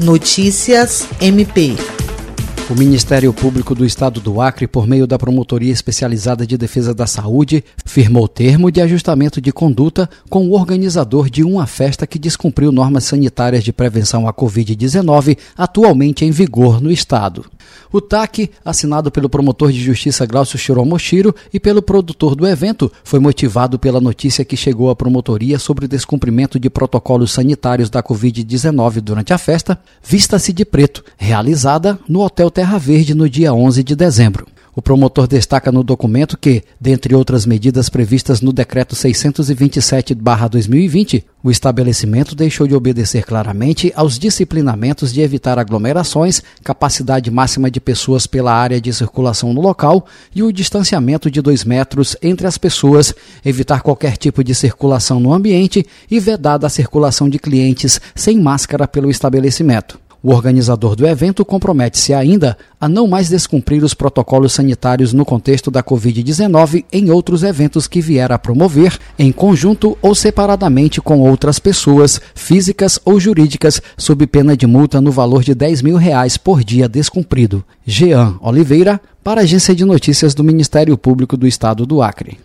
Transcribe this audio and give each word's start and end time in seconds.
Notícias 0.00 1.06
MP. 1.20 1.76
O 2.70 2.74
Ministério 2.76 3.32
Público 3.32 3.74
do 3.74 3.84
Estado 3.84 4.20
do 4.20 4.40
Acre, 4.40 4.68
por 4.68 4.86
meio 4.86 5.04
da 5.04 5.18
Promotoria 5.18 5.72
Especializada 5.72 6.46
de 6.46 6.56
Defesa 6.56 6.94
da 6.94 7.04
Saúde, 7.04 7.64
firmou 7.84 8.28
termo 8.28 8.70
de 8.70 8.80
ajustamento 8.80 9.40
de 9.40 9.50
conduta 9.50 10.08
com 10.28 10.46
o 10.46 10.52
organizador 10.52 11.28
de 11.28 11.42
uma 11.42 11.66
festa 11.66 12.06
que 12.06 12.16
descumpriu 12.16 12.70
normas 12.70 13.02
sanitárias 13.02 13.64
de 13.64 13.72
prevenção 13.72 14.28
à 14.28 14.32
Covid-19, 14.32 15.36
atualmente 15.58 16.24
em 16.24 16.30
vigor 16.30 16.80
no 16.80 16.92
Estado. 16.92 17.44
O 17.92 18.00
TAC, 18.00 18.50
assinado 18.64 19.10
pelo 19.10 19.28
promotor 19.28 19.72
de 19.72 19.82
justiça 19.82 20.24
Glaucio 20.24 20.56
Shiromoshiro 20.56 21.34
e 21.52 21.58
pelo 21.58 21.82
produtor 21.82 22.36
do 22.36 22.46
evento, 22.46 22.90
foi 23.02 23.18
motivado 23.18 23.80
pela 23.80 24.00
notícia 24.00 24.44
que 24.44 24.56
chegou 24.56 24.90
à 24.90 24.96
promotoria 24.96 25.58
sobre 25.58 25.86
o 25.86 25.88
descumprimento 25.88 26.58
de 26.58 26.70
protocolos 26.70 27.32
sanitários 27.32 27.90
da 27.90 28.00
Covid-19 28.00 29.00
durante 29.00 29.32
a 29.32 29.38
festa, 29.38 29.76
Vista-se 30.02 30.52
de 30.52 30.64
Preto, 30.64 31.02
realizada 31.18 31.98
no 32.08 32.20
Hotel 32.20 32.48
Terra 32.60 32.76
Verde 32.76 33.14
no 33.14 33.26
dia 33.26 33.54
11 33.54 33.82
de 33.82 33.96
dezembro. 33.96 34.46
O 34.76 34.82
promotor 34.82 35.26
destaca 35.26 35.72
no 35.72 35.82
documento 35.82 36.36
que, 36.36 36.62
dentre 36.78 37.14
outras 37.14 37.46
medidas 37.46 37.88
previstas 37.88 38.42
no 38.42 38.52
Decreto 38.52 38.94
627-2020, 38.94 41.24
o 41.42 41.50
estabelecimento 41.50 42.34
deixou 42.34 42.66
de 42.66 42.74
obedecer 42.74 43.24
claramente 43.24 43.90
aos 43.96 44.18
disciplinamentos 44.18 45.10
de 45.10 45.22
evitar 45.22 45.58
aglomerações, 45.58 46.42
capacidade 46.62 47.30
máxima 47.30 47.70
de 47.70 47.80
pessoas 47.80 48.26
pela 48.26 48.52
área 48.52 48.78
de 48.78 48.92
circulação 48.92 49.54
no 49.54 49.62
local 49.62 50.04
e 50.34 50.42
o 50.42 50.52
distanciamento 50.52 51.30
de 51.30 51.40
dois 51.40 51.64
metros 51.64 52.14
entre 52.20 52.46
as 52.46 52.58
pessoas, 52.58 53.14
evitar 53.42 53.80
qualquer 53.80 54.18
tipo 54.18 54.44
de 54.44 54.54
circulação 54.54 55.18
no 55.18 55.32
ambiente 55.32 55.86
e 56.10 56.20
vedada 56.20 56.66
a 56.66 56.70
circulação 56.70 57.26
de 57.26 57.38
clientes 57.38 57.98
sem 58.14 58.38
máscara 58.38 58.86
pelo 58.86 59.10
estabelecimento. 59.10 59.98
O 60.22 60.32
organizador 60.32 60.94
do 60.94 61.06
evento 61.06 61.44
compromete-se 61.46 62.12
ainda 62.12 62.56
a 62.78 62.86
não 62.86 63.06
mais 63.06 63.30
descumprir 63.30 63.82
os 63.82 63.94
protocolos 63.94 64.52
sanitários 64.52 65.14
no 65.14 65.24
contexto 65.24 65.70
da 65.70 65.82
Covid-19 65.82 66.84
em 66.92 67.10
outros 67.10 67.42
eventos 67.42 67.86
que 67.86 68.02
vier 68.02 68.30
a 68.30 68.38
promover, 68.38 68.98
em 69.18 69.32
conjunto 69.32 69.96
ou 70.02 70.14
separadamente 70.14 71.00
com 71.00 71.20
outras 71.20 71.58
pessoas, 71.58 72.20
físicas 72.34 73.00
ou 73.02 73.18
jurídicas, 73.18 73.80
sob 73.96 74.26
pena 74.26 74.54
de 74.54 74.66
multa 74.66 75.00
no 75.00 75.10
valor 75.10 75.42
de 75.42 75.54
10 75.54 75.80
mil 75.80 75.96
reais 75.96 76.36
por 76.36 76.62
dia 76.62 76.86
descumprido. 76.86 77.64
Jean 77.86 78.36
Oliveira, 78.42 79.00
para 79.24 79.40
a 79.40 79.44
Agência 79.44 79.74
de 79.74 79.84
Notícias 79.84 80.34
do 80.34 80.44
Ministério 80.44 80.98
Público 80.98 81.36
do 81.36 81.46
Estado 81.46 81.86
do 81.86 82.02
Acre. 82.02 82.40